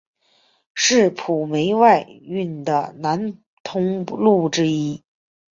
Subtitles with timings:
[0.73, 5.03] 是晋煤外运的南通路之一。